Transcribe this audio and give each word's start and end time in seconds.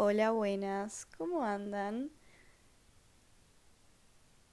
Hola, 0.00 0.30
buenas, 0.30 1.06
¿cómo 1.18 1.42
andan? 1.42 2.12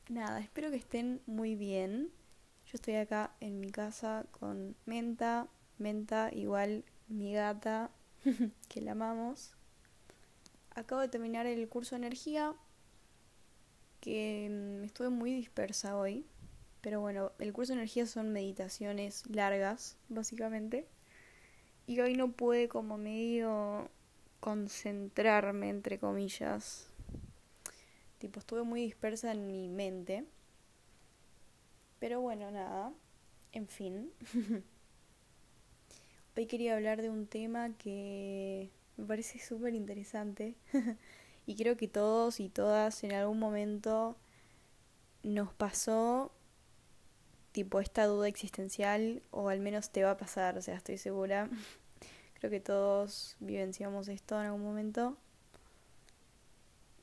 Nada, 0.10 0.40
espero 0.40 0.71
que 0.71 0.78
estén 0.78 1.21
muy 1.28 1.54
bien. 1.54 2.10
Yo 2.66 2.71
estoy 2.74 2.95
acá 2.95 3.35
en 3.42 3.59
mi 3.59 3.69
casa 3.69 4.25
con 4.31 4.75
Menta, 4.87 5.47
Menta 5.77 6.31
igual 6.33 6.83
mi 7.09 7.33
gata, 7.33 7.92
que 8.70 8.81
la 8.81 8.93
amamos. 8.93 9.52
Acabo 10.71 11.02
de 11.02 11.10
terminar 11.10 11.46
el 11.46 11.70
curso 11.70 11.93
de 11.93 11.98
energía, 11.98 12.55
que 14.02 14.48
mm, 14.50 14.84
estuve 14.86 15.09
muy 15.09 15.32
dispersa 15.32 15.96
hoy. 15.96 16.25
Pero 16.82 17.02
bueno, 17.02 17.34
el 17.38 17.54
curso 17.54 17.73
de 17.73 17.82
energía 17.82 18.07
son 18.07 18.34
meditaciones 18.34 19.30
largas, 19.30 19.96
básicamente. 20.09 20.88
Y 21.86 22.00
hoy 22.00 22.16
no 22.16 22.32
pude 22.32 22.68
como 22.68 22.98
medio 22.98 23.91
concentrarme, 24.46 25.70
entre 25.70 25.98
comillas. 25.98 26.88
Tipo, 28.20 28.39
estuve 28.39 28.61
muy 28.61 28.79
dispersa 28.79 29.32
en 29.32 29.47
mi 29.47 29.70
mente. 29.70 30.24
Pero 31.97 32.21
bueno, 32.21 32.51
nada. 32.51 32.93
En 33.53 33.67
fin. 33.67 34.11
Hoy 36.37 36.45
quería 36.45 36.75
hablar 36.75 37.01
de 37.01 37.09
un 37.09 37.25
tema 37.25 37.75
que 37.79 38.70
me 38.97 39.05
parece 39.07 39.39
súper 39.39 39.73
interesante. 39.73 40.53
y 41.48 41.55
creo 41.55 41.75
que 41.75 41.87
todos 41.87 42.39
y 42.39 42.49
todas 42.49 43.03
en 43.03 43.13
algún 43.13 43.39
momento 43.39 44.15
nos 45.23 45.51
pasó 45.53 46.31
tipo 47.51 47.79
esta 47.79 48.05
duda 48.05 48.27
existencial 48.27 49.23
o 49.31 49.49
al 49.49 49.59
menos 49.59 49.89
te 49.89 50.03
va 50.03 50.12
a 50.12 50.17
pasar, 50.17 50.55
o 50.55 50.62
sea, 50.62 50.75
estoy 50.75 50.99
segura. 50.99 51.49
Que 52.49 52.59
todos 52.59 53.35
vivenciamos 53.40 54.08
esto 54.08 54.40
en 54.40 54.48
algún 54.48 54.63
momento, 54.63 55.17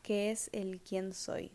que 0.03 0.31
es 0.31 0.51
el 0.53 0.81
quién 0.81 1.13
soy. 1.13 1.51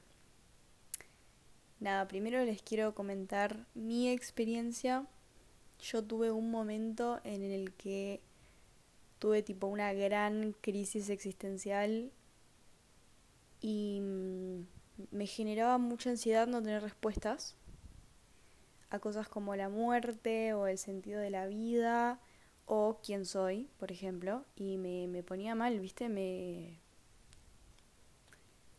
Nada, 1.80 2.08
primero 2.08 2.44
les 2.44 2.62
quiero 2.62 2.94
comentar 2.96 3.66
mi 3.76 4.10
experiencia. 4.10 5.06
Yo 5.80 6.04
tuve 6.04 6.32
un 6.32 6.52
momento 6.52 7.22
en 7.24 7.44
el 7.44 7.74
que 7.74 8.20
tuve 9.20 9.42
tipo 9.42 9.68
una 9.68 9.94
gran 9.94 10.54
crisis 10.62 11.10
existencial 11.10 12.12
y 13.62 14.00
mm, 14.02 14.62
me 15.12 15.28
generaba 15.28 15.78
mucha 15.78 16.10
ansiedad 16.10 16.48
no 16.48 16.62
tener 16.62 16.82
respuestas 16.82 17.56
a 18.90 19.00
cosas 19.00 19.28
como 19.28 19.56
la 19.56 19.70
muerte 19.70 20.54
o 20.54 20.68
el 20.68 20.78
sentido 20.78 21.20
de 21.20 21.30
la 21.30 21.46
vida 21.48 22.20
o 22.68 23.00
quién 23.04 23.26
soy, 23.26 23.70
por 23.80 23.92
ejemplo, 23.92 24.46
y 24.56 24.78
me, 24.78 25.08
me 25.08 25.24
ponía 25.24 25.56
mal, 25.56 25.80
¿viste? 25.80 26.10
Me... 26.10 26.80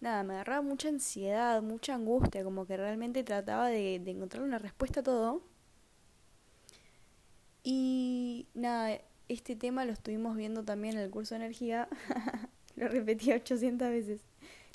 Nada, 0.01 0.23
me 0.23 0.35
agarraba 0.35 0.63
mucha 0.63 0.89
ansiedad, 0.89 1.61
mucha 1.63 1.95
angustia, 1.95 2.45
como 2.45 2.67
que 2.67 2.77
realmente 2.77 3.25
trataba 3.25 3.69
de, 3.69 3.97
encontrar 3.97 4.45
una 4.45 4.59
respuesta 4.59 5.01
a 5.01 5.03
todo. 5.03 5.43
Y 7.65 8.47
nada, 8.55 9.01
este 9.29 9.57
tema 9.57 9.85
lo 9.85 9.93
estuvimos 9.93 10.37
viendo 10.37 10.63
también 10.65 10.97
en 10.97 11.01
el 11.01 11.11
curso 11.11 11.35
de 11.35 11.45
energía, 11.45 11.89
lo 12.77 12.89
repetí 12.89 13.33
800 13.33 13.89
veces. 13.89 14.21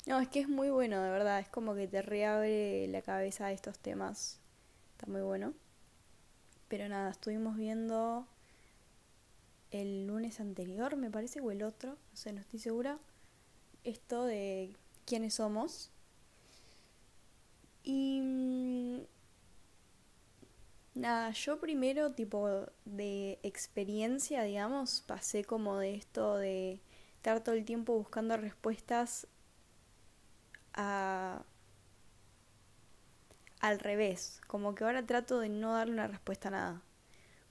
No, 0.06 0.20
es 0.20 0.28
que 0.28 0.40
es 0.40 0.48
muy 0.48 0.70
bueno, 0.70 1.00
de 1.02 1.10
verdad, 1.10 1.40
es 1.40 1.48
como 1.48 1.74
que 1.74 1.88
te 1.88 2.02
reabre 2.02 2.86
la 2.88 3.00
cabeza 3.00 3.46
a 3.46 3.52
estos 3.52 3.78
temas 3.78 4.40
Está 4.92 5.06
muy 5.10 5.22
bueno. 5.22 5.54
Pero 6.68 6.88
nada, 6.88 7.10
estuvimos 7.10 7.56
viendo 7.56 8.26
el 9.74 10.06
lunes 10.06 10.40
anterior, 10.40 10.96
me 10.96 11.10
parece, 11.10 11.40
o 11.40 11.50
el 11.50 11.62
otro, 11.62 11.90
no 11.90 12.16
sé, 12.16 12.32
no 12.32 12.40
estoy 12.40 12.60
segura, 12.60 12.98
esto 13.82 14.24
de 14.24 14.76
quiénes 15.04 15.34
somos. 15.34 15.90
Y 17.82 18.20
mm, 18.22 19.00
nada, 20.94 21.30
yo 21.32 21.60
primero, 21.60 22.12
tipo 22.12 22.48
de 22.84 23.38
experiencia, 23.42 24.42
digamos, 24.44 25.02
pasé 25.06 25.44
como 25.44 25.78
de 25.78 25.94
esto 25.96 26.36
de 26.36 26.80
estar 27.16 27.42
todo 27.42 27.54
el 27.54 27.64
tiempo 27.64 27.94
buscando 27.94 28.36
respuestas 28.36 29.26
a 30.74 31.44
al 33.60 33.78
revés, 33.80 34.40
como 34.46 34.74
que 34.74 34.84
ahora 34.84 35.06
trato 35.06 35.38
de 35.40 35.48
no 35.48 35.72
darle 35.72 35.94
una 35.94 36.06
respuesta 36.06 36.48
a 36.48 36.50
nada. 36.50 36.82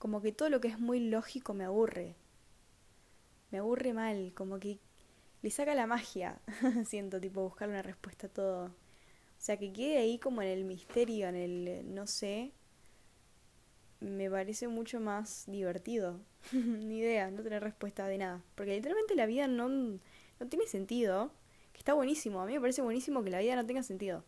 Como 0.04 0.20
que 0.20 0.32
todo 0.32 0.50
lo 0.50 0.60
que 0.60 0.68
es 0.68 0.78
muy 0.78 1.00
lógico 1.00 1.54
me 1.54 1.64
aburre. 1.64 2.14
Me 3.50 3.56
aburre 3.56 3.94
mal, 3.94 4.34
como 4.34 4.58
que 4.60 4.78
le 5.40 5.50
saca 5.50 5.74
la 5.74 5.86
magia, 5.86 6.42
siento, 6.84 7.18
tipo 7.18 7.42
buscar 7.42 7.70
una 7.70 7.80
respuesta 7.80 8.26
a 8.26 8.30
todo. 8.30 8.64
O 8.66 8.70
sea, 9.38 9.56
que 9.56 9.72
quede 9.72 9.96
ahí 9.96 10.18
como 10.18 10.42
en 10.42 10.48
el 10.48 10.64
misterio, 10.64 11.26
en 11.28 11.36
el 11.36 11.94
no 11.94 12.06
sé, 12.06 12.52
me 14.00 14.30
parece 14.30 14.68
mucho 14.68 15.00
más 15.00 15.44
divertido. 15.46 16.20
Ni 16.52 16.98
idea, 16.98 17.30
no 17.30 17.42
tener 17.42 17.62
respuesta 17.62 18.06
de 18.06 18.18
nada. 18.18 18.44
Porque 18.56 18.74
literalmente 18.74 19.14
la 19.14 19.24
vida 19.24 19.48
no, 19.48 19.70
no 19.70 20.48
tiene 20.50 20.66
sentido. 20.66 21.32
Que 21.72 21.78
está 21.78 21.94
buenísimo, 21.94 22.42
a 22.42 22.44
mí 22.44 22.52
me 22.52 22.60
parece 22.60 22.82
buenísimo 22.82 23.24
que 23.24 23.30
la 23.30 23.38
vida 23.38 23.56
no 23.56 23.64
tenga 23.64 23.82
sentido. 23.82 24.22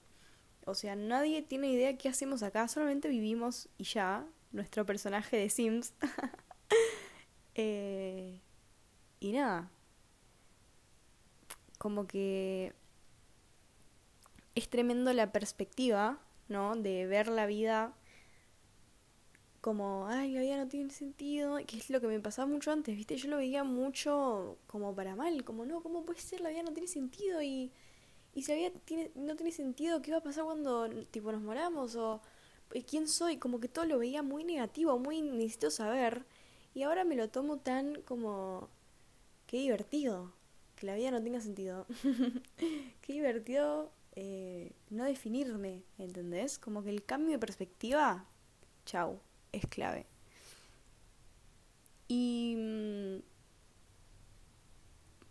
O 0.64 0.74
sea, 0.74 0.96
nadie 0.96 1.42
tiene 1.42 1.70
idea 1.70 1.98
qué 1.98 2.08
hacemos 2.08 2.42
acá, 2.42 2.66
solamente 2.66 3.10
vivimos 3.10 3.68
y 3.76 3.84
ya, 3.84 4.26
nuestro 4.56 4.84
personaje 4.84 5.36
de 5.36 5.48
Sims. 5.50 5.94
eh, 7.54 8.40
y 9.20 9.32
nada. 9.32 9.70
Como 11.78 12.06
que 12.06 12.72
es 14.54 14.68
tremendo 14.68 15.12
la 15.12 15.30
perspectiva, 15.30 16.18
¿no? 16.48 16.74
De 16.74 17.06
ver 17.06 17.28
la 17.28 17.46
vida 17.46 17.94
como, 19.60 20.06
ay, 20.06 20.32
la 20.32 20.40
vida 20.40 20.56
no 20.56 20.68
tiene 20.68 20.90
sentido, 20.90 21.58
que 21.66 21.76
es 21.76 21.90
lo 21.90 22.00
que 22.00 22.06
me 22.06 22.20
pasaba 22.20 22.46
mucho 22.46 22.70
antes, 22.70 22.96
¿viste? 22.96 23.16
Yo 23.16 23.28
lo 23.28 23.36
veía 23.36 23.64
mucho 23.64 24.58
como 24.68 24.94
para 24.94 25.16
mal, 25.16 25.44
como, 25.44 25.66
no, 25.66 25.82
¿cómo 25.82 26.04
puede 26.04 26.20
ser? 26.20 26.40
La 26.40 26.50
vida 26.50 26.62
no 26.62 26.72
tiene 26.72 26.88
sentido 26.88 27.42
y 27.42 27.72
y 28.36 28.42
si 28.42 28.52
la 28.52 28.70
tiene, 28.84 29.10
no 29.14 29.34
tiene 29.34 29.50
sentido, 29.50 30.02
¿qué 30.02 30.12
va 30.12 30.18
a 30.18 30.22
pasar 30.22 30.44
cuando 30.44 30.90
tipo 31.06 31.32
nos 31.32 31.40
moramos? 31.40 31.96
O 31.96 32.20
quién 32.88 33.08
soy, 33.08 33.38
como 33.38 33.60
que 33.60 33.68
todo 33.68 33.84
lo 33.84 33.98
veía 33.98 34.22
muy 34.22 34.44
negativo, 34.44 34.98
muy 34.98 35.22
necesito 35.22 35.70
saber. 35.70 36.24
Y 36.74 36.82
ahora 36.82 37.04
me 37.04 37.16
lo 37.16 37.28
tomo 37.28 37.58
tan 37.58 38.02
como 38.02 38.68
qué 39.46 39.58
divertido 39.58 40.32
que 40.76 40.86
la 40.86 40.94
vida 40.94 41.10
no 41.10 41.22
tenga 41.22 41.40
sentido. 41.40 41.86
qué 43.02 43.12
divertido 43.12 43.90
eh, 44.14 44.72
no 44.90 45.04
definirme, 45.04 45.82
¿entendés? 45.98 46.58
Como 46.58 46.82
que 46.82 46.90
el 46.90 47.04
cambio 47.04 47.32
de 47.32 47.38
perspectiva, 47.38 48.26
chau, 48.84 49.18
es 49.52 49.66
clave. 49.66 50.06
Y 52.08 52.54
mm, 52.56 53.18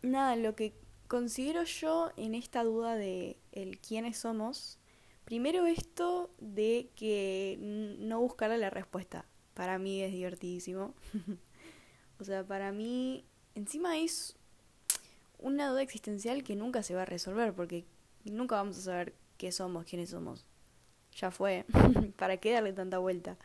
nada, 0.01 0.35
lo 0.35 0.55
que 0.55 0.73
considero 1.07 1.63
yo 1.63 2.11
en 2.17 2.35
esta 2.35 2.63
duda 2.63 2.95
de 2.95 3.37
el 3.51 3.79
quiénes 3.79 4.17
somos, 4.17 4.77
primero 5.25 5.65
esto 5.65 6.29
de 6.39 6.89
que 6.95 7.57
no 7.99 8.19
buscar 8.21 8.51
la 8.51 8.69
respuesta. 8.69 9.25
Para 9.53 9.77
mí 9.77 10.01
es 10.01 10.11
divertidísimo. 10.11 10.93
o 12.19 12.23
sea, 12.23 12.45
para 12.45 12.71
mí 12.71 13.25
encima 13.55 13.97
es 13.97 14.35
una 15.39 15.69
duda 15.69 15.81
existencial 15.81 16.43
que 16.43 16.55
nunca 16.55 16.83
se 16.83 16.95
va 16.95 17.01
a 17.01 17.05
resolver 17.05 17.53
porque 17.53 17.85
nunca 18.23 18.55
vamos 18.55 18.77
a 18.77 18.81
saber 18.81 19.13
qué 19.37 19.51
somos, 19.51 19.85
quiénes 19.85 20.11
somos. 20.11 20.45
Ya 21.13 21.31
fue. 21.31 21.65
¿Para 22.17 22.37
qué 22.37 22.51
darle 22.51 22.73
tanta 22.73 22.99
vuelta? 22.99 23.37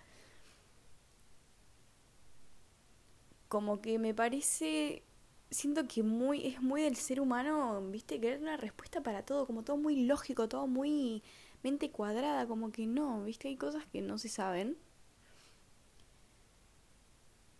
Como 3.49 3.81
que 3.81 3.99
me 3.99 4.15
parece 4.15 5.03
siento 5.51 5.89
que 5.89 6.03
muy 6.03 6.47
es 6.47 6.63
muy 6.63 6.83
del 6.83 6.97
ser 6.97 7.21
humano, 7.21 7.81
¿viste? 7.91 8.21
Querer 8.21 8.41
una 8.41 8.57
respuesta 8.57 9.03
para 9.03 9.25
todo, 9.25 9.47
como 9.47 9.63
todo 9.65 9.77
muy 9.77 10.05
lógico, 10.07 10.49
todo 10.49 10.67
muy 10.67 11.23
mente 11.63 11.91
cuadrada, 11.91 12.47
como 12.47 12.73
que 12.73 12.87
no, 12.87 13.25
¿viste? 13.25 13.49
Hay 13.49 13.57
cosas 13.57 13.85
que 13.87 14.01
no 14.03 14.19
se 14.19 14.29
saben. 14.29 14.77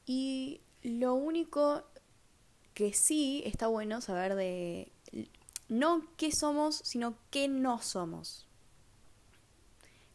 Y 0.07 0.61
lo 0.83 1.15
único 1.15 1.85
que 2.75 2.93
sí 2.93 3.43
está 3.45 3.67
bueno 3.67 4.01
saber 4.01 4.35
de 4.35 4.91
no 5.69 6.07
qué 6.17 6.33
somos, 6.33 6.77
sino 6.77 7.17
qué 7.31 7.49
no 7.49 7.81
somos. 7.83 8.47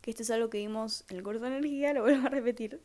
Que 0.02 0.12
esto 0.12 0.24
es 0.24 0.32
algo 0.32 0.50
que 0.50 0.58
vimos 0.58 1.06
en 1.10 1.18
el 1.18 1.24
curso 1.24 1.42
de 1.42 1.48
energía, 1.48 1.94
lo 1.94 2.02
vuelvo 2.02 2.28
a 2.28 2.30
repetir, 2.30 2.82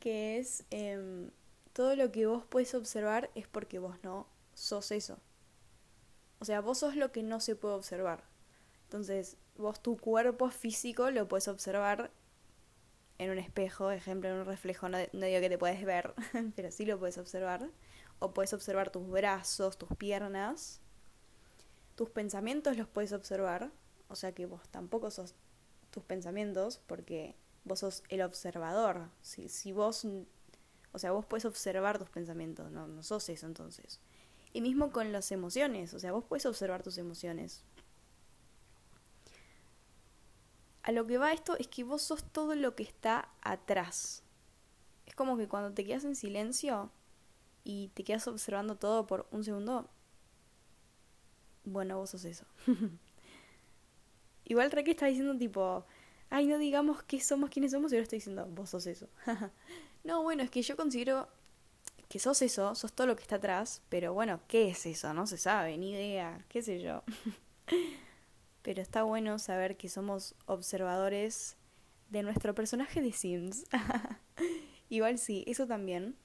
que 0.00 0.38
es 0.38 0.64
eh, 0.70 1.30
todo 1.72 1.96
lo 1.96 2.10
que 2.10 2.26
vos 2.26 2.44
puedes 2.48 2.74
observar 2.74 3.30
es 3.34 3.46
porque 3.46 3.78
vos 3.78 3.96
no 4.02 4.26
sos 4.54 4.90
eso. 4.90 5.18
O 6.40 6.44
sea, 6.44 6.60
vos 6.60 6.78
sos 6.78 6.96
lo 6.96 7.12
que 7.12 7.22
no 7.22 7.40
se 7.40 7.56
puede 7.56 7.74
observar. 7.74 8.24
Entonces, 8.84 9.36
vos 9.58 9.82
tu 9.82 9.96
cuerpo 9.96 10.50
físico 10.50 11.10
lo 11.10 11.28
puedes 11.28 11.48
observar 11.48 12.10
en 13.18 13.30
un 13.30 13.38
espejo, 13.38 13.90
ejemplo, 13.90 14.30
en 14.30 14.36
un 14.36 14.46
reflejo, 14.46 14.88
no, 14.88 14.98
digo 14.98 15.40
que 15.40 15.48
te 15.48 15.58
puedes 15.58 15.84
ver, 15.84 16.14
pero 16.56 16.70
sí 16.70 16.86
lo 16.86 16.98
puedes 16.98 17.18
observar. 17.18 17.68
O 18.20 18.32
puedes 18.32 18.52
observar 18.52 18.90
tus 18.90 19.08
brazos, 19.08 19.76
tus 19.76 19.90
piernas. 19.96 20.80
tus 21.94 22.10
pensamientos 22.10 22.76
los 22.76 22.88
puedes 22.88 23.12
observar, 23.12 23.72
o 24.08 24.14
sea 24.16 24.32
que 24.32 24.46
vos 24.46 24.68
tampoco 24.70 25.10
sos 25.10 25.34
tus 25.90 26.04
pensamientos, 26.04 26.80
porque 26.86 27.36
vos 27.64 27.80
sos 27.80 28.02
el 28.08 28.22
observador. 28.22 29.10
Si, 29.20 29.48
si 29.48 29.72
vos, 29.72 30.06
o 30.92 30.98
sea, 30.98 31.10
vos 31.12 31.26
puedes 31.26 31.44
observar 31.44 31.98
tus 31.98 32.10
pensamientos, 32.10 32.70
no, 32.70 32.86
no 32.86 33.02
sos 33.02 33.28
eso 33.28 33.46
entonces. 33.46 34.00
Y 34.52 34.60
mismo 34.60 34.92
con 34.92 35.12
las 35.12 35.30
emociones, 35.32 35.92
o 35.94 35.98
sea, 35.98 36.12
vos 36.12 36.24
puedes 36.24 36.46
observar 36.46 36.82
tus 36.82 36.98
emociones. 36.98 37.64
A 40.88 40.92
lo 40.92 41.06
que 41.06 41.18
va 41.18 41.34
esto 41.34 41.54
es 41.58 41.68
que 41.68 41.84
vos 41.84 42.00
sos 42.00 42.24
todo 42.24 42.54
lo 42.54 42.74
que 42.74 42.82
está 42.82 43.28
atrás. 43.42 44.22
Es 45.04 45.14
como 45.14 45.36
que 45.36 45.46
cuando 45.46 45.74
te 45.74 45.84
quedas 45.84 46.04
en 46.04 46.16
silencio 46.16 46.90
y 47.62 47.88
te 47.88 48.04
quedas 48.04 48.26
observando 48.26 48.74
todo 48.74 49.06
por 49.06 49.26
un 49.30 49.44
segundo, 49.44 49.86
bueno, 51.64 51.98
vos 51.98 52.08
sos 52.08 52.24
eso. 52.24 52.46
Igual 54.46 54.70
que 54.70 54.90
está 54.90 55.04
diciendo 55.04 55.36
tipo, 55.36 55.84
ay, 56.30 56.46
no 56.46 56.56
digamos 56.56 57.02
que 57.02 57.20
somos 57.20 57.50
quienes 57.50 57.72
somos, 57.72 57.92
y 57.92 57.96
ahora 57.96 58.04
estoy 58.04 58.20
diciendo, 58.20 58.48
vos 58.50 58.70
sos 58.70 58.86
eso. 58.86 59.10
no, 60.04 60.22
bueno, 60.22 60.42
es 60.42 60.50
que 60.50 60.62
yo 60.62 60.74
considero 60.74 61.28
que 62.08 62.18
sos 62.18 62.40
eso, 62.40 62.74
sos 62.74 62.94
todo 62.94 63.06
lo 63.06 63.14
que 63.14 63.24
está 63.24 63.36
atrás, 63.36 63.82
pero 63.90 64.14
bueno, 64.14 64.40
¿qué 64.48 64.70
es 64.70 64.86
eso? 64.86 65.12
No 65.12 65.26
se 65.26 65.36
sabe, 65.36 65.76
ni 65.76 65.90
idea, 65.90 66.46
qué 66.48 66.62
sé 66.62 66.80
yo. 66.80 67.02
pero 68.62 68.82
está 68.82 69.02
bueno 69.02 69.38
saber 69.38 69.76
que 69.76 69.88
somos 69.88 70.34
observadores 70.46 71.56
de 72.10 72.22
nuestro 72.22 72.54
personaje 72.54 73.00
de 73.00 73.12
Sims. 73.12 73.64
Igual 74.88 75.18
sí, 75.18 75.44
eso 75.46 75.66
también. 75.66 76.16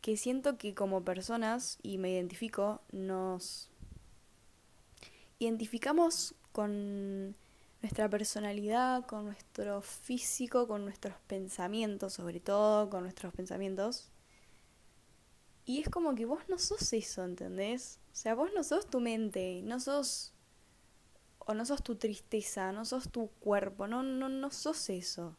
Que 0.00 0.16
siento 0.16 0.56
que 0.58 0.74
como 0.74 1.04
personas, 1.04 1.78
y 1.82 1.98
me 1.98 2.10
identifico, 2.10 2.80
nos 2.90 3.70
identificamos 5.38 6.34
con 6.52 7.36
nuestra 7.82 8.08
personalidad, 8.08 9.06
con 9.06 9.24
nuestro 9.24 9.80
físico, 9.82 10.66
con 10.66 10.84
nuestros 10.84 11.14
pensamientos, 11.26 12.14
sobre 12.14 12.40
todo 12.40 12.90
con 12.90 13.02
nuestros 13.02 13.32
pensamientos. 13.32 14.10
Y 15.64 15.80
es 15.80 15.88
como 15.88 16.14
que 16.14 16.26
vos 16.26 16.40
no 16.48 16.58
sos 16.58 16.92
eso, 16.92 17.24
¿entendés? 17.24 17.98
O 18.12 18.16
sea, 18.16 18.34
vos 18.34 18.50
no 18.54 18.64
sos 18.64 18.88
tu 18.88 19.00
mente, 19.00 19.62
no 19.62 19.80
sos 19.80 20.32
o 21.50 21.54
no 21.54 21.66
sos 21.66 21.82
tu 21.82 21.96
tristeza, 21.96 22.70
no 22.70 22.84
sos 22.84 23.10
tu 23.10 23.28
cuerpo, 23.40 23.88
no 23.88 24.04
no 24.04 24.28
no 24.28 24.50
sos 24.52 24.88
eso. 24.88 25.36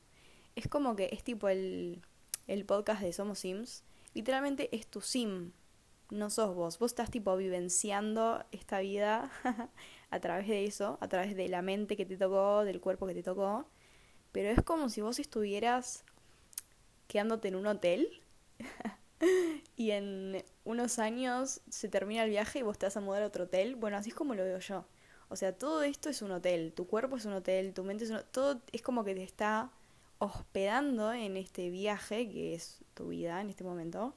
Es 0.55 0.67
como 0.67 0.95
que 0.97 1.09
es 1.13 1.23
tipo 1.23 1.47
el 1.47 2.01
el 2.47 2.65
podcast 2.65 3.01
de 3.01 3.13
Somos 3.13 3.39
Sims, 3.39 3.83
literalmente 4.13 4.67
es 4.75 4.87
tu 4.87 4.99
sim, 4.99 5.53
no 6.09 6.29
sos 6.29 6.53
vos. 6.53 6.79
Vos 6.79 6.91
estás 6.91 7.09
tipo 7.11 7.37
vivenciando 7.37 8.43
esta 8.51 8.81
vida 8.81 9.31
a 10.09 10.19
través 10.19 10.49
de 10.49 10.65
eso, 10.65 10.97
a 10.99 11.07
través 11.07 11.33
de 11.35 11.47
la 11.47 11.61
mente 11.61 11.95
que 11.95 12.05
te 12.05 12.17
tocó, 12.17 12.65
del 12.65 12.81
cuerpo 12.81 13.07
que 13.07 13.13
te 13.13 13.23
tocó. 13.23 13.65
Pero 14.33 14.49
es 14.49 14.61
como 14.63 14.89
si 14.89 14.99
vos 14.99 15.17
estuvieras 15.17 16.03
quedándote 17.07 17.47
en 17.47 17.55
un 17.55 17.67
hotel 17.67 18.21
y 19.77 19.91
en 19.91 20.43
unos 20.65 20.99
años 20.99 21.61
se 21.69 21.87
termina 21.87 22.23
el 22.23 22.29
viaje 22.31 22.59
y 22.59 22.63
vos 22.63 22.77
te 22.77 22.85
vas 22.85 22.97
a 22.97 23.01
mudar 23.01 23.23
a 23.23 23.27
otro 23.27 23.45
hotel. 23.45 23.75
Bueno, 23.77 23.95
así 23.95 24.09
es 24.09 24.15
como 24.15 24.35
lo 24.35 24.43
veo 24.43 24.59
yo. 24.59 24.85
O 25.31 25.37
sea, 25.37 25.53
todo 25.57 25.81
esto 25.83 26.09
es 26.09 26.21
un 26.21 26.31
hotel. 26.31 26.73
Tu 26.73 26.85
cuerpo 26.85 27.15
es 27.15 27.23
un 27.23 27.31
hotel, 27.31 27.73
tu 27.73 27.85
mente 27.85 28.03
es 28.03 28.09
un 28.09 28.17
hotel. 28.17 28.29
Todo 28.31 28.61
es 28.73 28.81
como 28.81 29.05
que 29.05 29.15
te 29.15 29.23
está 29.23 29.71
hospedando 30.19 31.13
en 31.13 31.37
este 31.37 31.69
viaje 31.69 32.29
que 32.29 32.53
es 32.53 32.79
tu 32.93 33.07
vida 33.07 33.39
en 33.39 33.49
este 33.49 33.63
momento. 33.63 34.13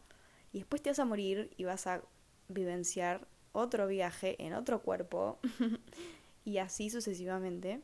Y 0.53 0.59
después 0.59 0.83
te 0.83 0.91
vas 0.91 0.99
a 0.99 1.05
morir 1.05 1.53
y 1.57 1.63
vas 1.63 1.87
a 1.87 2.03
vivenciar 2.49 3.29
otro 3.53 3.87
viaje 3.87 4.35
en 4.45 4.55
otro 4.55 4.83
cuerpo 4.83 5.39
y 6.45 6.59
así 6.59 6.91
sucesivamente. 6.91 7.81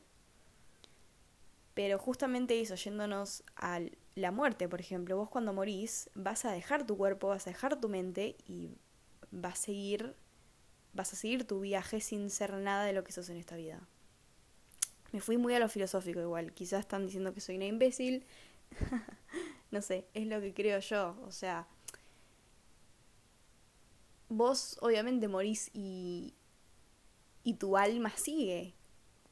Pero 1.74 2.00
justamente 2.00 2.60
eso, 2.60 2.74
yéndonos 2.74 3.44
a 3.54 3.78
la 4.16 4.32
muerte, 4.32 4.68
por 4.68 4.80
ejemplo, 4.80 5.16
vos 5.16 5.30
cuando 5.30 5.52
morís 5.52 6.10
vas 6.16 6.44
a 6.44 6.50
dejar 6.50 6.84
tu 6.84 6.96
cuerpo, 6.96 7.28
vas 7.28 7.46
a 7.46 7.50
dejar 7.50 7.80
tu 7.80 7.88
mente 7.88 8.34
y 8.48 8.70
vas 9.30 9.52
a 9.52 9.62
seguir 9.66 10.16
vas 10.92 11.12
a 11.12 11.16
seguir 11.16 11.46
tu 11.46 11.60
viaje 11.60 12.00
sin 12.00 12.30
ser 12.30 12.54
nada 12.54 12.84
de 12.84 12.92
lo 12.92 13.04
que 13.04 13.12
sos 13.12 13.28
en 13.30 13.36
esta 13.36 13.56
vida. 13.56 13.80
Me 15.12 15.20
fui 15.20 15.38
muy 15.38 15.54
a 15.54 15.58
lo 15.58 15.68
filosófico 15.68 16.20
igual, 16.20 16.52
quizás 16.52 16.80
están 16.80 17.06
diciendo 17.06 17.34
que 17.34 17.40
soy 17.40 17.56
una 17.56 17.66
imbécil. 17.66 18.24
no 19.70 19.82
sé, 19.82 20.06
es 20.14 20.26
lo 20.26 20.40
que 20.40 20.54
creo 20.54 20.78
yo, 20.78 21.16
o 21.22 21.32
sea, 21.32 21.66
vos 24.28 24.78
obviamente 24.80 25.28
morís 25.28 25.70
y, 25.72 26.34
y 27.42 27.54
tu 27.54 27.76
alma 27.76 28.10
sigue, 28.16 28.74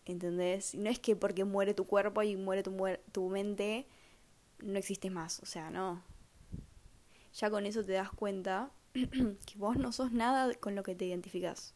¿entendés? 0.05 0.75
No 0.75 0.91
es 0.91 0.99
que 0.99 1.17
porque 1.17 1.45
muere 1.45 1.75
tu 1.75 1.85
cuerpo 1.87 2.23
y 2.23 2.37
muere 2.37 2.63
tu, 2.63 2.77
tu 3.13 3.29
mente, 3.29 3.87
no 4.59 4.79
existes 4.79 5.11
más, 5.11 5.41
o 5.41 5.47
sea, 5.47 5.71
no. 5.71 6.03
Ya 7.35 7.51
con 7.51 7.67
eso 7.67 7.85
te 7.85 7.93
das 7.93 8.11
cuenta 8.11 8.73
que 9.47 9.59
vos 9.59 9.77
no 9.77 9.93
sos 9.93 10.13
nada 10.13 10.55
con 10.55 10.75
lo 10.75 10.83
que 10.83 10.95
te 10.95 11.07
identificás. 11.07 11.75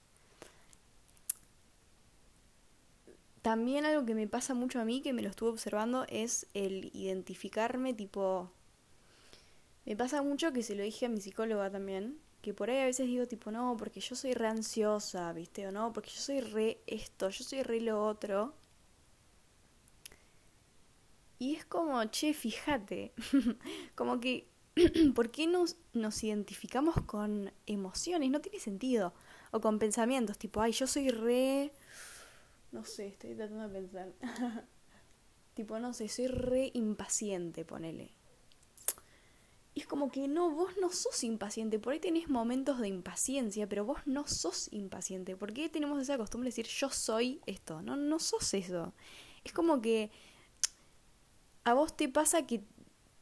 También 3.42 3.84
algo 3.84 4.06
que 4.06 4.14
me 4.14 4.28
pasa 4.28 4.54
mucho 4.54 4.80
a 4.80 4.84
mí, 4.84 5.02
que 5.02 5.12
me 5.12 5.22
lo 5.22 5.28
estuve 5.28 5.50
observando, 5.50 6.06
es 6.08 6.46
el 6.54 6.90
identificarme 6.94 7.92
tipo... 7.92 8.52
Me 9.84 9.96
pasa 9.96 10.22
mucho 10.22 10.52
que 10.52 10.62
se 10.62 10.76
lo 10.76 10.84
dije 10.84 11.06
a 11.06 11.08
mi 11.08 11.20
psicóloga 11.20 11.68
también, 11.68 12.20
que 12.40 12.54
por 12.54 12.70
ahí 12.70 12.78
a 12.78 12.84
veces 12.84 13.06
digo 13.06 13.26
tipo, 13.26 13.50
no, 13.50 13.76
porque 13.76 14.00
yo 14.00 14.14
soy 14.14 14.34
re 14.34 14.46
ansiosa, 14.46 15.32
¿viste? 15.32 15.66
O 15.66 15.72
no, 15.72 15.92
porque 15.92 16.10
yo 16.10 16.20
soy 16.20 16.40
re 16.40 16.78
esto, 16.86 17.30
yo 17.30 17.44
soy 17.44 17.62
re 17.64 17.80
lo 17.80 18.04
otro. 18.04 18.54
Y 21.40 21.56
es 21.56 21.64
como, 21.64 22.04
che, 22.04 22.34
fíjate, 22.34 23.12
como 23.96 24.20
que, 24.20 24.46
¿por 25.14 25.30
qué 25.30 25.46
nos, 25.46 25.76
nos 25.92 26.22
identificamos 26.24 26.94
con 27.06 27.52
emociones? 27.66 28.30
No 28.30 28.40
tiene 28.40 28.58
sentido. 28.58 29.12
O 29.50 29.60
con 29.60 29.78
pensamientos, 29.78 30.38
tipo, 30.38 30.60
ay, 30.60 30.72
yo 30.72 30.86
soy 30.86 31.10
re... 31.10 31.72
No 32.70 32.84
sé, 32.84 33.08
estoy 33.08 33.34
tratando 33.34 33.68
de 33.68 33.80
pensar. 33.80 34.12
tipo, 35.54 35.78
no 35.78 35.92
sé, 35.92 36.08
soy 36.08 36.26
re 36.26 36.70
impaciente, 36.72 37.66
ponele. 37.66 38.12
Y 39.74 39.80
es 39.80 39.86
como 39.86 40.10
que 40.10 40.26
no, 40.28 40.50
vos 40.50 40.72
no 40.80 40.90
sos 40.90 41.22
impaciente. 41.24 41.78
Por 41.78 41.92
ahí 41.92 42.00
tenés 42.00 42.28
momentos 42.28 42.78
de 42.78 42.88
impaciencia, 42.88 43.68
pero 43.68 43.84
vos 43.84 44.00
no 44.06 44.26
sos 44.26 44.68
impaciente. 44.72 45.36
¿Por 45.36 45.52
qué 45.52 45.68
tenemos 45.68 46.00
esa 46.00 46.16
costumbre 46.16 46.46
de 46.46 46.56
decir 46.56 46.66
yo 46.66 46.90
soy 46.90 47.40
esto? 47.46 47.82
No, 47.82 47.96
no 47.96 48.18
sos 48.18 48.54
eso. 48.54 48.94
Es 49.44 49.52
como 49.52 49.80
que 49.80 50.10
a 51.64 51.74
vos 51.74 51.96
te 51.96 52.08
pasa 52.08 52.46
que 52.46 52.64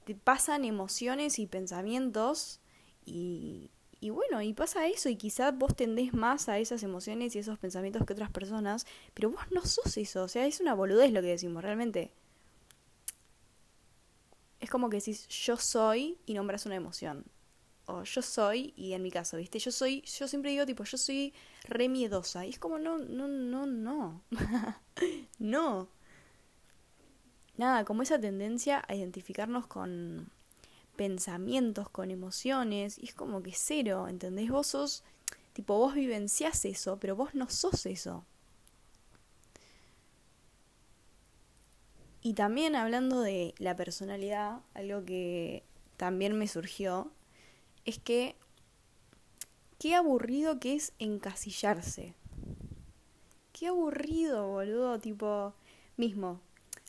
te 0.04 0.14
pasan 0.14 0.64
emociones 0.64 1.38
y 1.38 1.47
pensamientos 1.47 2.61
y, 3.04 3.71
y 4.00 4.11
bueno, 4.11 4.42
y 4.42 4.52
pasa 4.54 4.87
eso 4.88 5.09
y 5.09 5.16
quizás 5.16 5.57
vos 5.57 5.75
tendés 5.76 6.14
más 6.14 6.49
a 6.49 6.59
esas 6.59 6.83
emociones 6.83 7.35
y 7.37 7.38
esos 7.40 7.59
pensamientos 7.59 8.04
que 8.07 8.12
otras 8.14 8.30
personas, 8.30 8.87
pero 9.14 9.30
vos 9.30 9.42
no 9.50 9.64
sos 9.64 9.97
eso. 9.97 10.25
O 10.25 10.28
sea, 10.28 10.47
es 10.47 10.61
una 10.61 10.75
boludez 10.75 11.12
lo 11.12 11.23
que 11.23 11.28
decimos 11.28 11.62
realmente 11.62 12.12
es 14.61 14.71
como 14.71 14.90
que 14.90 14.99
decís 14.99 15.26
yo 15.28 15.57
soy 15.57 16.19
y 16.26 16.35
nombras 16.35 16.66
una 16.66 16.76
emoción. 16.76 17.25
O 17.87 18.04
yo 18.04 18.23
soy, 18.23 18.73
y 18.76 18.92
en 18.92 19.02
mi 19.02 19.11
caso, 19.11 19.37
¿viste? 19.37 19.59
Yo 19.59 19.73
soy, 19.73 20.02
yo 20.02 20.28
siempre 20.28 20.52
digo 20.52 20.64
tipo, 20.64 20.85
yo 20.85 20.97
soy 20.97 21.35
re 21.64 21.88
miedosa. 21.88 22.47
Y 22.47 22.50
es 22.50 22.59
como, 22.59 22.78
no, 22.78 22.99
no, 22.99 23.26
no, 23.26 23.66
no. 23.66 24.23
no. 25.40 25.88
Nada, 27.61 27.85
como 27.85 28.02
esa 28.02 28.19
tendencia 28.19 28.83
a 28.88 28.95
identificarnos 28.95 29.67
con 29.67 30.31
pensamientos, 30.97 31.90
con 31.90 32.11
emociones. 32.11 32.97
Y 32.99 33.05
es 33.05 33.14
como 33.14 33.43
que 33.43 33.52
cero, 33.55 34.09
¿entendés? 34.09 34.50
Vos 34.50 34.69
sos, 34.69 35.05
tipo, 35.52 35.76
vos 35.76 35.93
vivenciás 35.93 36.64
eso, 36.64 36.99
pero 36.99 37.17
vos 37.17 37.35
no 37.35 37.50
sos 37.50 37.85
eso. 37.85 38.25
Y 42.23 42.33
también 42.33 42.75
hablando 42.76 43.21
de 43.21 43.55
la 43.59 43.76
personalidad, 43.76 44.61
algo 44.73 45.05
que 45.05 45.62
también 45.99 46.38
me 46.38 46.49
surgió, 46.49 47.12
es 47.85 47.99
que 47.99 48.37
qué 49.79 49.95
aburrido 49.95 50.59
que 50.61 50.76
es 50.76 50.95
encasillarse. 50.99 52.14
Qué 53.52 53.67
aburrido, 53.67 54.49
boludo, 54.49 54.99
tipo, 54.99 55.52
mismo. 55.99 56.40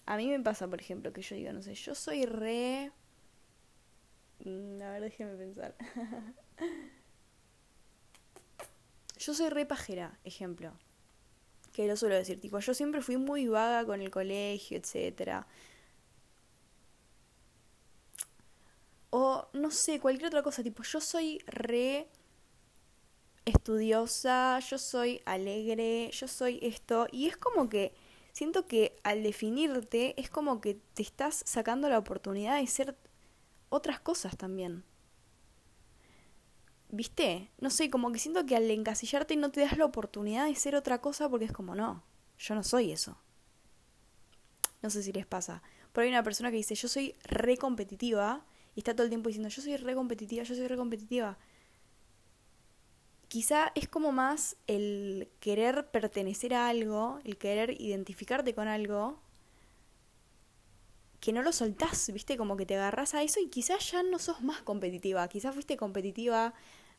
A 0.05 0.17
mí 0.17 0.27
me 0.27 0.39
pasa, 0.39 0.67
por 0.67 0.81
ejemplo, 0.81 1.13
que 1.13 1.21
yo 1.21 1.35
digo, 1.35 1.53
no 1.53 1.61
sé, 1.61 1.75
yo 1.75 1.95
soy 1.95 2.25
re... 2.25 2.91
Mm, 4.43 4.81
a 4.81 4.91
ver, 4.91 5.01
déjeme 5.01 5.35
pensar. 5.35 5.75
yo 9.17 9.33
soy 9.33 9.49
re 9.49 9.65
pajera, 9.65 10.19
ejemplo 10.23 10.73
que 11.71 11.87
lo 11.87 11.95
suelo 11.95 12.15
decir, 12.15 12.39
tipo, 12.39 12.59
yo 12.59 12.73
siempre 12.73 13.01
fui 13.01 13.17
muy 13.17 13.47
vaga 13.47 13.85
con 13.85 14.01
el 14.01 14.11
colegio, 14.11 14.77
etcétera. 14.77 15.47
O 19.09 19.47
no 19.53 19.71
sé, 19.71 19.99
cualquier 19.99 20.27
otra 20.27 20.43
cosa, 20.43 20.63
tipo, 20.63 20.83
yo 20.83 21.01
soy 21.01 21.39
re 21.47 22.07
estudiosa, 23.45 24.59
yo 24.59 24.77
soy 24.77 25.21
alegre, 25.25 26.11
yo 26.11 26.27
soy 26.27 26.59
esto. 26.61 27.07
Y 27.11 27.27
es 27.27 27.37
como 27.37 27.69
que 27.69 27.93
siento 28.31 28.65
que 28.65 28.95
al 29.03 29.23
definirte 29.23 30.19
es 30.19 30.29
como 30.29 30.61
que 30.61 30.75
te 30.93 31.01
estás 31.01 31.43
sacando 31.45 31.89
la 31.89 31.97
oportunidad 31.97 32.59
de 32.59 32.67
ser 32.67 32.97
otras 33.69 33.99
cosas 33.99 34.37
también. 34.37 34.83
¿Viste? 36.89 37.49
No 37.59 37.69
sé, 37.69 37.89
como 37.89 38.11
que 38.11 38.19
siento 38.19 38.45
que 38.45 38.55
al 38.55 38.69
encasillarte 38.69 39.35
no 39.37 39.49
te 39.49 39.61
das 39.61 39.77
la 39.77 39.85
oportunidad 39.85 40.47
de 40.47 40.55
ser 40.55 40.75
otra 40.75 40.99
cosa 40.99 41.29
porque 41.29 41.45
es 41.45 41.53
como, 41.53 41.73
no, 41.73 42.03
yo 42.37 42.55
no 42.55 42.63
soy 42.63 42.91
eso. 42.91 43.17
No 44.81 44.89
sé 44.89 45.01
si 45.03 45.13
les 45.13 45.25
pasa. 45.25 45.61
Pero 45.93 46.03
hay 46.03 46.09
una 46.09 46.23
persona 46.23 46.51
que 46.51 46.57
dice, 46.57 46.75
yo 46.75 46.87
soy 46.87 47.15
re 47.23 47.55
competitiva 47.57 48.45
y 48.75 48.79
está 48.79 48.93
todo 48.93 49.03
el 49.03 49.09
tiempo 49.09 49.29
diciendo, 49.29 49.49
yo 49.49 49.61
soy 49.61 49.77
re 49.77 49.95
competitiva, 49.95 50.43
yo 50.43 50.55
soy 50.55 50.67
re 50.67 50.77
competitiva. 50.77 51.37
Quizá 53.31 53.71
es 53.75 53.87
como 53.87 54.11
más 54.11 54.57
el 54.67 55.29
querer 55.39 55.89
pertenecer 55.89 56.53
a 56.53 56.67
algo, 56.67 57.21
el 57.23 57.37
querer 57.37 57.79
identificarte 57.79 58.53
con 58.53 58.67
algo, 58.67 59.21
que 61.21 61.31
no 61.31 61.41
lo 61.41 61.53
soltás, 61.53 62.11
viste, 62.11 62.35
como 62.35 62.57
que 62.57 62.65
te 62.65 62.75
agarras 62.75 63.13
a 63.13 63.23
eso 63.23 63.39
y 63.39 63.47
quizás 63.47 63.89
ya 63.89 64.03
no 64.03 64.19
sos 64.19 64.41
más 64.41 64.61
competitiva, 64.63 65.25
quizás 65.29 65.53
fuiste 65.53 65.77
competitiva 65.77 66.53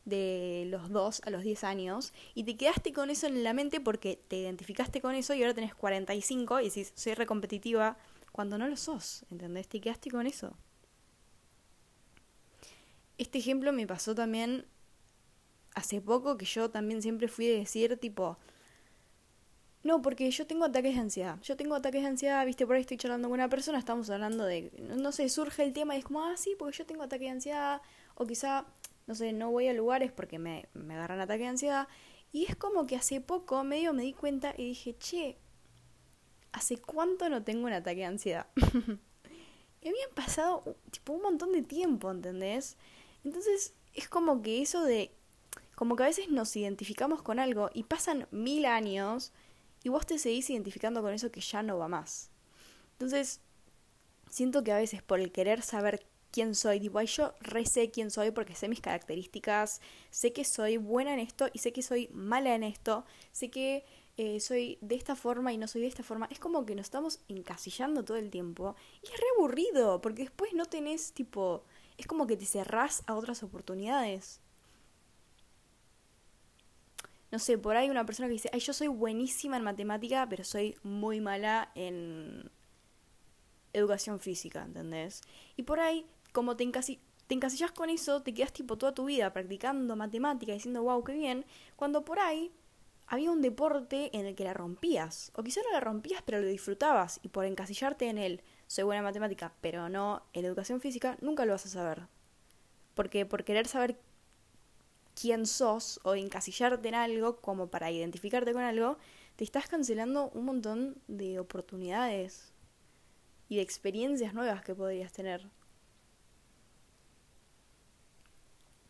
de 0.05 0.65
los 0.69 0.89
2 0.89 1.21
a 1.23 1.29
los 1.29 1.43
10 1.43 1.63
años 1.65 2.13
y 2.33 2.45
te 2.45 2.57
quedaste 2.57 2.93
con 2.93 3.11
eso 3.11 3.27
en 3.27 3.43
la 3.43 3.53
mente 3.53 3.79
porque 3.79 4.19
te 4.27 4.37
identificaste 4.37 5.01
con 5.01 5.13
eso 5.13 5.35
y 5.35 5.43
ahora 5.43 5.53
tenés 5.53 5.75
45 5.75 6.61
y 6.61 6.69
decís, 6.69 6.93
soy 6.95 7.13
re 7.13 7.27
competitiva, 7.27 7.95
cuando 8.31 8.57
no 8.57 8.67
lo 8.67 8.75
sos, 8.75 9.23
¿entendés? 9.29 9.67
Te 9.67 9.79
quedaste 9.79 10.09
con 10.09 10.25
eso. 10.25 10.57
Este 13.19 13.37
ejemplo 13.37 13.71
me 13.71 13.85
pasó 13.85 14.15
también 14.15 14.65
hace 15.75 16.01
poco 16.01 16.37
que 16.37 16.45
yo 16.45 16.69
también 16.69 17.01
siempre 17.01 17.27
fui 17.27 17.47
de 17.47 17.57
decir 17.59 17.97
tipo, 17.97 18.37
no, 19.83 20.01
porque 20.01 20.31
yo 20.31 20.47
tengo 20.47 20.65
ataques 20.65 20.95
de 20.95 21.01
ansiedad. 21.01 21.39
Yo 21.41 21.57
tengo 21.57 21.75
ataques 21.75 22.01
de 22.01 22.07
ansiedad, 22.07 22.45
viste, 22.45 22.65
por 22.65 22.75
ahí 22.75 22.81
estoy 22.81 22.97
charlando 22.97 23.27
con 23.27 23.33
una 23.33 23.49
persona, 23.49 23.77
estamos 23.77 24.09
hablando 24.09 24.45
de, 24.45 24.71
no 24.79 25.11
sé, 25.11 25.27
surge 25.27 25.63
el 25.63 25.73
tema 25.73 25.95
y 25.95 25.99
es 25.99 26.05
como, 26.05 26.23
ah, 26.23 26.37
sí, 26.37 26.55
porque 26.57 26.77
yo 26.77 26.85
tengo 26.85 27.03
ataque 27.03 27.25
de 27.25 27.31
ansiedad, 27.31 27.81
o 28.15 28.25
quizá, 28.25 28.65
no 29.07 29.15
sé, 29.15 29.33
no 29.33 29.51
voy 29.51 29.67
a 29.67 29.73
lugares 29.73 30.11
porque 30.11 30.39
me, 30.39 30.69
me 30.73 30.95
agarran 30.95 31.19
ataque 31.19 31.43
de 31.43 31.49
ansiedad. 31.49 31.87
Y 32.31 32.45
es 32.45 32.55
como 32.55 32.87
que 32.87 32.95
hace 32.95 33.19
poco 33.19 33.61
medio 33.63 33.93
me 33.93 34.03
di 34.03 34.13
cuenta 34.13 34.53
y 34.57 34.69
dije, 34.69 34.95
che, 34.97 35.37
¿hace 36.53 36.77
cuánto 36.77 37.27
no 37.29 37.43
tengo 37.43 37.65
un 37.65 37.73
ataque 37.73 37.99
de 37.99 38.05
ansiedad? 38.05 38.47
y 39.81 39.87
habían 39.89 40.11
pasado 40.15 40.63
tipo 40.91 41.11
un 41.11 41.23
montón 41.23 41.51
de 41.51 41.61
tiempo, 41.61 42.09
¿entendés? 42.09 42.77
Entonces 43.25 43.73
es 43.93 44.07
como 44.07 44.41
que 44.41 44.61
eso 44.61 44.83
de, 44.83 45.11
como 45.75 45.95
que 45.95 46.03
a 46.03 46.07
veces 46.07 46.29
nos 46.29 46.55
identificamos 46.55 47.21
con 47.21 47.39
algo 47.39 47.69
y 47.73 47.83
pasan 47.83 48.27
mil 48.31 48.65
años 48.65 49.31
y 49.83 49.89
vos 49.89 50.05
te 50.05 50.17
seguís 50.17 50.49
identificando 50.49 51.01
con 51.01 51.13
eso 51.13 51.31
que 51.31 51.41
ya 51.41 51.63
no 51.63 51.77
va 51.77 51.87
más. 51.87 52.29
Entonces, 52.93 53.41
siento 54.29 54.63
que 54.63 54.71
a 54.71 54.77
veces 54.77 55.01
por 55.01 55.19
el 55.19 55.31
querer 55.31 55.61
saber 55.61 56.05
quién 56.31 56.55
soy, 56.55 56.79
tipo, 56.79 56.97
ay, 56.97 57.07
yo 57.07 57.33
re 57.41 57.65
sé 57.65 57.91
quién 57.91 58.09
soy 58.09 58.31
porque 58.31 58.55
sé 58.55 58.67
mis 58.67 58.81
características, 58.81 59.81
sé 60.09 60.33
que 60.33 60.45
soy 60.45 60.77
buena 60.77 61.13
en 61.13 61.19
esto 61.19 61.47
y 61.53 61.59
sé 61.59 61.71
que 61.71 61.83
soy 61.83 62.09
mala 62.13 62.55
en 62.55 62.63
esto, 62.63 63.05
sé 63.31 63.51
que 63.51 63.85
eh, 64.17 64.39
soy 64.39 64.77
de 64.81 64.95
esta 64.95 65.15
forma 65.15 65.53
y 65.53 65.57
no 65.57 65.67
soy 65.67 65.81
de 65.81 65.87
esta 65.87 66.03
forma. 66.03 66.27
Es 66.31 66.39
como 66.39 66.65
que 66.65 66.75
nos 66.75 66.85
estamos 66.85 67.19
encasillando 67.27 68.03
todo 68.03 68.17
el 68.17 68.31
tiempo 68.31 68.75
y 69.01 69.07
es 69.07 69.11
re 69.11 69.27
aburrido 69.37 70.01
porque 70.01 70.23
después 70.23 70.53
no 70.53 70.65
tenés 70.65 71.13
tipo, 71.13 71.63
es 71.97 72.07
como 72.07 72.25
que 72.25 72.37
te 72.37 72.45
cerrás 72.45 73.03
a 73.05 73.15
otras 73.15 73.43
oportunidades 73.43 74.41
no 77.33 77.39
sé, 77.39 77.57
por 77.57 77.75
ahí 77.75 77.89
una 77.89 78.05
persona 78.05 78.27
que 78.27 78.33
dice, 78.33 78.51
ay, 78.53 78.59
yo 78.59 78.73
soy 78.73 78.89
buenísima 78.89 79.57
en 79.57 79.63
matemática, 79.63 80.27
pero 80.29 80.43
soy 80.43 80.77
muy 80.83 81.19
mala 81.19 81.71
en 81.73 82.51
educación 83.73 84.19
física, 84.19 84.61
¿entendés? 84.61 85.21
Y 85.57 85.63
por 85.63 85.79
ahí, 85.79 86.05
como 86.31 86.55
te, 86.55 86.71
te 86.71 87.33
encasillas 87.33 87.71
con 87.71 87.89
eso, 87.89 88.21
te 88.21 88.35
quedas 88.35 88.53
tipo 88.53 88.77
toda 88.77 88.93
tu 88.93 89.05
vida 89.05 89.33
practicando 89.33 89.95
matemática, 89.95 90.53
diciendo, 90.53 90.83
wow, 90.83 91.03
qué 91.03 91.13
bien, 91.13 91.43
cuando 91.75 92.05
por 92.05 92.19
ahí 92.19 92.51
había 93.07 93.31
un 93.31 93.41
deporte 93.41 94.15
en 94.15 94.27
el 94.27 94.35
que 94.35 94.43
la 94.43 94.53
rompías, 94.53 95.31
o 95.33 95.41
quizá 95.41 95.61
no 95.63 95.71
la 95.71 95.79
rompías, 95.79 96.21
pero 96.23 96.39
lo 96.39 96.45
disfrutabas, 96.45 97.19
y 97.23 97.29
por 97.29 97.45
encasillarte 97.45 98.09
en 98.09 98.19
él, 98.19 98.43
soy 98.67 98.83
buena 98.83 98.99
en 98.99 99.05
matemática, 99.05 99.55
pero 99.59 99.89
no 99.89 100.21
en 100.33 100.45
educación 100.45 100.81
física, 100.81 101.17
nunca 101.19 101.45
lo 101.45 101.53
vas 101.53 101.65
a 101.65 101.69
saber. 101.69 102.03
Porque 102.93 103.25
por 103.25 103.43
querer 103.43 103.65
saber 103.65 103.97
quién 105.23 105.45
sos 105.45 106.01
o 106.03 106.15
encasillarte 106.15 106.89
en 106.89 106.95
algo 106.95 107.37
como 107.37 107.67
para 107.67 107.89
identificarte 107.89 108.51
con 108.51 108.61
algo, 108.61 108.97
te 109.37 109.45
estás 109.45 109.67
cancelando 109.67 110.29
un 110.31 110.43
montón 110.43 111.01
de 111.07 111.39
oportunidades 111.39 112.51
y 113.47 113.55
de 113.55 113.61
experiencias 113.61 114.33
nuevas 114.33 114.65
que 114.65 114.75
podrías 114.75 115.13
tener. 115.13 115.49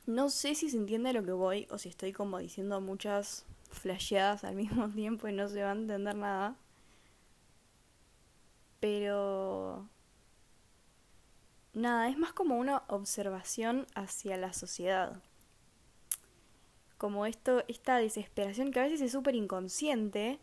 No 0.08 0.32
sé 0.32 0.56
si 0.56 0.72
se 0.72 0.78
entiende 0.78 1.14
lo 1.14 1.24
que 1.24 1.34
voy 1.34 1.68
o 1.70 1.78
si 1.78 1.90
estoy 1.90 2.14
como 2.14 2.40
diciendo 2.40 2.82
muchas 2.82 3.46
flasheadas 3.70 4.44
al 4.44 4.56
mismo 4.64 4.90
tiempo 4.90 5.28
y 5.28 5.34
no 5.34 5.48
se 5.48 5.62
va 5.62 5.70
a 5.70 5.76
entender 5.76 6.16
nada. 6.16 6.56
Pero... 8.80 9.88
Nada, 11.74 12.10
es 12.10 12.18
más 12.18 12.34
como 12.34 12.58
una 12.58 12.84
observación 12.88 13.86
hacia 13.94 14.36
la 14.38 14.54
sociedad 14.54 15.22
como 17.04 17.26
esto, 17.26 17.66
esta 17.68 17.98
desesperación 17.98 18.72
que 18.72 18.80
a 18.80 18.84
veces 18.84 19.02
es 19.02 19.12
súper 19.12 19.36
inconsciente, 19.36 20.40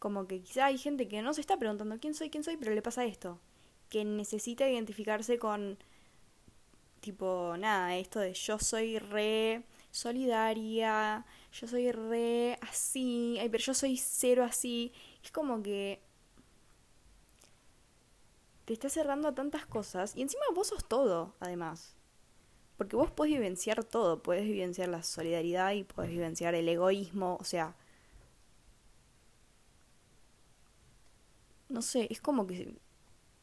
como 0.00 0.26
que 0.26 0.40
quizá 0.40 0.66
hay 0.66 0.76
gente 0.76 1.06
que 1.06 1.22
no 1.22 1.32
se 1.32 1.40
está 1.40 1.56
preguntando 1.56 1.96
quién 2.00 2.14
soy, 2.14 2.30
quién 2.30 2.42
soy, 2.42 2.56
pero 2.56 2.74
le 2.74 2.82
pasa 2.82 3.04
esto, 3.04 3.38
que 3.88 4.04
necesita 4.04 4.68
identificarse 4.68 5.38
con, 5.38 5.78
tipo, 6.98 7.54
nada, 7.56 7.96
esto 7.96 8.18
de 8.18 8.34
yo 8.34 8.58
soy 8.58 8.98
re 8.98 9.62
solidaria, 9.92 11.24
yo 11.52 11.68
soy 11.68 11.92
re 11.92 12.58
así, 12.60 13.38
ay, 13.40 13.48
pero 13.48 13.62
yo 13.62 13.72
soy 13.72 13.96
cero 13.98 14.42
así, 14.42 14.92
es 15.22 15.30
como 15.30 15.62
que 15.62 16.02
te 18.64 18.72
está 18.72 18.88
cerrando 18.88 19.28
a 19.28 19.34
tantas 19.36 19.64
cosas 19.64 20.16
y 20.16 20.22
encima 20.22 20.42
vos 20.56 20.66
sos 20.66 20.88
todo, 20.88 21.36
además. 21.38 21.97
Porque 22.78 22.96
vos 22.96 23.10
podés 23.10 23.32
vivenciar 23.32 23.82
todo, 23.82 24.22
podés 24.22 24.44
vivenciar 24.44 24.88
la 24.88 25.02
solidaridad 25.02 25.72
y 25.72 25.82
podés 25.82 26.12
vivenciar 26.12 26.54
el 26.54 26.68
egoísmo, 26.68 27.36
o 27.40 27.44
sea... 27.44 27.74
No 31.68 31.82
sé, 31.82 32.06
es 32.08 32.20
como 32.20 32.46
que... 32.46 32.72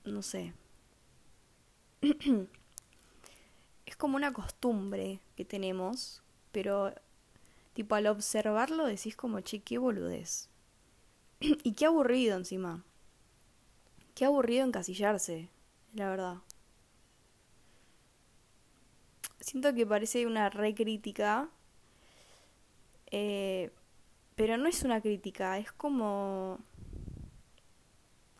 No 0.05 0.21
sé. 0.21 0.53
es 3.85 3.95
como 3.97 4.15
una 4.15 4.31
costumbre 4.31 5.19
que 5.35 5.43
tenemos, 5.43 6.23
pero 6.53 6.93
tipo 7.73 7.95
al 7.95 8.07
observarlo 8.07 8.85
decís 8.85 9.17
como, 9.17 9.41
che, 9.41 9.59
qué 9.59 9.77
boludez. 9.77 10.47
y 11.41 11.73
qué 11.73 11.87
aburrido 11.87 12.37
encima. 12.37 12.85
Qué 14.13 14.23
aburrido 14.23 14.65
encasillarse, 14.65 15.49
la 15.93 16.09
verdad 16.09 16.37
siento 19.45 19.75
que 19.75 19.85
parece 19.85 20.25
una 20.25 20.49
recrítica, 20.49 21.49
eh, 23.11 23.71
pero 24.35 24.57
no 24.57 24.67
es 24.67 24.81
una 24.83 25.01
crítica, 25.01 25.59
es 25.59 25.71
como... 25.71 26.59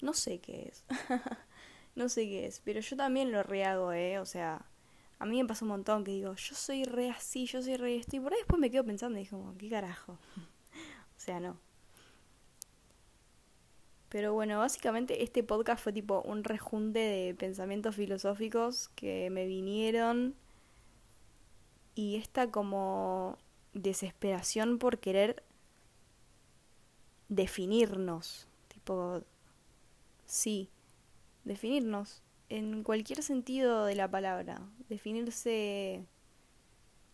No 0.02 0.14
sé 0.14 0.40
qué 0.40 0.70
es. 0.70 0.84
no 1.96 2.10
sé 2.10 2.24
qué 2.24 2.48
es, 2.48 2.60
pero 2.60 2.80
yo 2.80 2.98
también 2.98 3.32
lo 3.32 3.44
rehago, 3.44 3.94
¿eh? 3.94 4.18
O 4.18 4.26
sea, 4.26 4.66
a 5.20 5.26
mí 5.28 5.42
me 5.42 5.48
pasa 5.48 5.64
un 5.64 5.70
montón 5.70 6.04
que 6.04 6.12
digo, 6.12 6.34
yo 6.34 6.56
soy 6.56 6.86
re 6.86 7.12
así, 7.12 7.46
yo 7.46 7.62
soy 7.62 7.78
re 7.78 7.98
esto, 7.98 8.16
y 8.16 8.20
por 8.20 8.34
ahí 8.34 8.40
después 8.40 8.60
me 8.60 8.72
quedo 8.72 8.84
pensando 8.84 9.20
y 9.20 9.26
digo, 9.26 9.54
¿qué 9.60 9.70
carajo? 9.70 10.14
o 10.36 11.20
sea, 11.20 11.40
no. 11.40 11.60
Pero 14.10 14.34
bueno, 14.34 14.58
básicamente 14.58 15.24
este 15.24 15.44
podcast 15.44 15.84
fue 15.84 15.94
tipo 15.94 16.22
un 16.22 16.44
rejunte 16.44 17.00
de 17.00 17.36
pensamientos 17.36 17.96
filosóficos 17.96 18.90
que 18.96 19.30
me 19.30 19.46
vinieron 19.46 20.36
y 21.96 22.18
esta 22.18 22.52
como 22.52 23.38
desesperación 23.74 24.78
por 24.78 25.00
querer 25.00 25.44
definirnos, 27.30 28.48
tipo, 28.68 29.22
sí, 30.26 30.70
definirnos 31.46 32.22
en 32.50 32.84
cualquier 32.84 33.24
sentido 33.24 33.86
de 33.86 33.96
la 33.96 34.10
palabra, 34.10 34.62
definirse, 34.90 36.06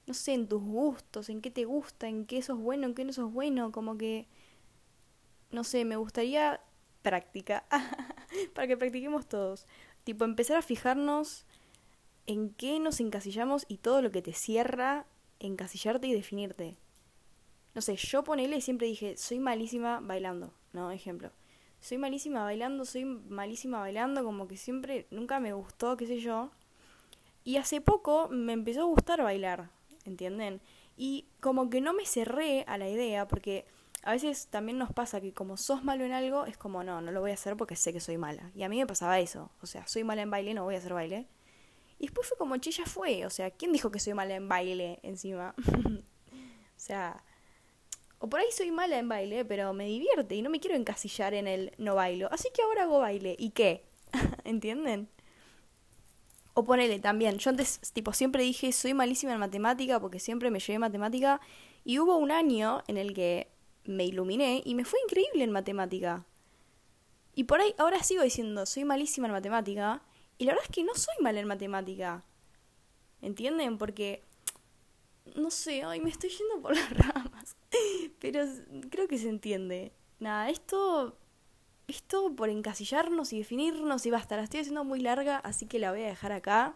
no 0.07 0.13
sé, 0.13 0.33
en 0.33 0.47
tus 0.47 0.61
gustos, 0.61 1.29
en 1.29 1.41
qué 1.41 1.51
te 1.51 1.65
gusta, 1.65 2.07
en 2.07 2.25
qué 2.25 2.41
sos 2.41 2.59
bueno, 2.59 2.87
en 2.87 2.95
qué 2.95 3.05
no 3.05 3.13
sos 3.13 3.31
bueno, 3.31 3.71
como 3.71 3.97
que, 3.97 4.27
no 5.51 5.63
sé, 5.63 5.85
me 5.85 5.95
gustaría 5.95 6.59
práctica, 7.01 7.65
para 8.53 8.67
que 8.67 8.77
practiquemos 8.77 9.27
todos, 9.27 9.67
tipo, 10.03 10.25
empezar 10.25 10.57
a 10.57 10.61
fijarnos 10.61 11.45
en 12.27 12.51
qué 12.51 12.79
nos 12.79 12.99
encasillamos 12.99 13.65
y 13.67 13.77
todo 13.77 14.01
lo 14.01 14.11
que 14.11 14.21
te 14.21 14.33
cierra 14.33 15.05
encasillarte 15.39 16.07
y 16.07 16.13
definirte. 16.13 16.77
no 17.73 17.81
sé, 17.81 17.95
yo 17.95 18.23
ponele 18.23 18.61
siempre 18.61 18.87
dije, 18.87 19.15
soy 19.17 19.39
malísima 19.39 19.99
bailando, 20.01 20.53
¿no? 20.73 20.91
Ejemplo. 20.91 21.31
Soy 21.79 21.97
malísima 21.97 22.43
bailando, 22.43 22.85
soy 22.85 23.05
malísima 23.05 23.79
bailando, 23.79 24.23
como 24.23 24.47
que 24.47 24.55
siempre, 24.55 25.07
nunca 25.09 25.39
me 25.39 25.53
gustó, 25.53 25.97
qué 25.97 26.05
sé 26.05 26.19
yo. 26.19 26.51
Y 27.43 27.57
hace 27.57 27.81
poco 27.81 28.27
me 28.29 28.53
empezó 28.53 28.81
a 28.81 28.85
gustar 28.85 29.23
bailar, 29.23 29.71
¿entienden? 30.05 30.61
Y 30.95 31.25
como 31.39 31.71
que 31.71 31.81
no 31.81 31.93
me 31.93 32.05
cerré 32.05 32.65
a 32.67 32.77
la 32.77 32.87
idea, 32.87 33.27
porque 33.27 33.65
a 34.03 34.11
veces 34.11 34.47
también 34.47 34.77
nos 34.77 34.93
pasa 34.93 35.21
que 35.21 35.33
como 35.33 35.57
sos 35.57 35.83
malo 35.83 36.05
en 36.05 36.11
algo, 36.11 36.45
es 36.45 36.57
como, 36.57 36.83
no, 36.83 37.01
no 37.01 37.11
lo 37.11 37.21
voy 37.21 37.31
a 37.31 37.35
hacer 37.35 37.57
porque 37.57 37.75
sé 37.75 37.93
que 37.93 37.99
soy 37.99 38.17
mala. 38.17 38.51
Y 38.53 38.61
a 38.61 38.69
mí 38.69 38.77
me 38.77 38.85
pasaba 38.85 39.19
eso, 39.19 39.49
o 39.61 39.65
sea, 39.65 39.87
soy 39.87 40.03
mala 40.03 40.21
en 40.21 40.29
baile, 40.29 40.53
no 40.53 40.63
voy 40.63 40.75
a 40.75 40.79
hacer 40.79 40.93
baile. 40.93 41.27
Y 42.01 42.07
después 42.07 42.27
fue 42.27 42.35
como, 42.35 42.57
che, 42.57 42.71
ya 42.71 42.83
fue, 42.87 43.27
o 43.27 43.29
sea, 43.29 43.51
¿quién 43.51 43.71
dijo 43.71 43.91
que 43.91 43.99
soy 43.99 44.15
mala 44.15 44.33
en 44.33 44.49
baile 44.49 44.99
encima? 45.03 45.53
o 45.67 46.01
sea, 46.75 47.23
o 48.17 48.27
por 48.27 48.39
ahí 48.39 48.47
soy 48.51 48.71
mala 48.71 48.97
en 48.97 49.07
baile, 49.07 49.45
pero 49.45 49.71
me 49.73 49.85
divierte 49.85 50.33
y 50.33 50.41
no 50.41 50.49
me 50.49 50.59
quiero 50.59 50.75
encasillar 50.75 51.35
en 51.35 51.47
el 51.47 51.73
no 51.77 51.93
bailo. 51.93 52.27
Así 52.31 52.49
que 52.51 52.63
ahora 52.63 52.83
hago 52.83 52.97
baile. 52.97 53.35
¿Y 53.37 53.51
qué? 53.51 53.85
¿Entienden? 54.45 55.09
O 56.55 56.63
ponele 56.63 56.97
también, 56.97 57.37
yo 57.37 57.51
antes 57.51 57.79
tipo 57.93 58.13
siempre 58.13 58.41
dije 58.41 58.71
soy 58.71 58.95
malísima 58.95 59.33
en 59.33 59.39
matemática 59.39 59.99
porque 59.99 60.19
siempre 60.19 60.49
me 60.49 60.59
llevé 60.59 60.79
matemática 60.79 61.39
y 61.85 61.99
hubo 61.99 62.17
un 62.17 62.31
año 62.31 62.81
en 62.87 62.97
el 62.97 63.13
que 63.13 63.51
me 63.85 64.05
iluminé 64.05 64.63
y 64.65 64.73
me 64.73 64.85
fue 64.85 64.97
increíble 65.03 65.43
en 65.43 65.51
matemática. 65.51 66.25
Y 67.35 67.43
por 67.43 67.61
ahí 67.61 67.75
ahora 67.77 68.01
sigo 68.01 68.23
diciendo 68.23 68.65
soy 68.65 68.85
malísima 68.85 69.27
en 69.27 69.33
matemática 69.33 70.01
y 70.41 70.45
la 70.45 70.53
verdad 70.53 70.65
es 70.67 70.75
que 70.75 70.83
no 70.83 70.95
soy 70.95 71.13
mala 71.21 71.39
en 71.39 71.45
matemática. 71.45 72.23
¿Entienden? 73.21 73.77
Porque 73.77 74.23
no 75.35 75.51
sé, 75.51 75.83
ay, 75.83 76.01
me 76.01 76.09
estoy 76.09 76.31
yendo 76.31 76.59
por 76.63 76.75
las 76.75 76.89
ramas. 76.97 77.55
Pero 78.17 78.43
creo 78.89 79.07
que 79.07 79.19
se 79.19 79.29
entiende. 79.29 79.91
Nada, 80.19 80.49
esto. 80.49 81.15
Esto 81.87 82.35
por 82.35 82.49
encasillarnos 82.49 83.33
y 83.33 83.37
definirnos 83.37 84.03
y 84.07 84.09
basta. 84.09 84.35
La 84.35 84.41
estoy 84.41 84.61
haciendo 84.61 84.83
muy 84.83 84.99
larga, 84.99 85.37
así 85.37 85.67
que 85.67 85.77
la 85.77 85.91
voy 85.91 86.01
a 86.01 86.07
dejar 86.07 86.31
acá. 86.31 86.75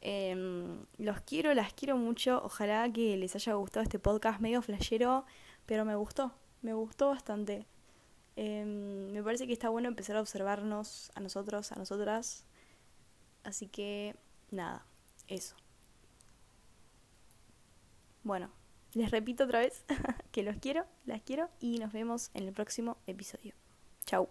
Em, 0.00 0.84
los 0.98 1.20
quiero, 1.20 1.54
las 1.54 1.72
quiero 1.74 1.96
mucho. 1.96 2.40
Ojalá 2.42 2.92
que 2.92 3.16
les 3.16 3.36
haya 3.36 3.52
gustado 3.52 3.84
este 3.84 4.00
podcast 4.00 4.40
medio 4.40 4.62
flashero, 4.62 5.26
pero 5.64 5.84
me 5.84 5.94
gustó, 5.94 6.32
me 6.60 6.74
gustó 6.74 7.10
bastante. 7.10 7.68
Em, 8.34 9.12
me 9.12 9.22
parece 9.22 9.46
que 9.46 9.52
está 9.52 9.68
bueno 9.68 9.86
empezar 9.86 10.16
a 10.16 10.20
observarnos 10.20 11.12
a 11.14 11.20
nosotros, 11.20 11.70
a 11.70 11.76
nosotras. 11.76 12.44
Así 13.46 13.68
que, 13.68 14.16
nada, 14.50 14.84
eso. 15.28 15.54
Bueno, 18.24 18.50
les 18.92 19.12
repito 19.12 19.44
otra 19.44 19.60
vez 19.60 19.84
que 20.32 20.42
los 20.42 20.56
quiero, 20.56 20.84
las 21.04 21.22
quiero 21.22 21.48
y 21.60 21.78
nos 21.78 21.92
vemos 21.92 22.30
en 22.34 22.48
el 22.48 22.52
próximo 22.52 22.98
episodio. 23.06 23.54
Chau. 24.04 24.28